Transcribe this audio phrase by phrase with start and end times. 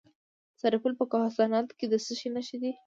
[0.03, 0.03] د
[0.61, 2.71] سرپل په کوهستانات کې د څه شي نښې دي؟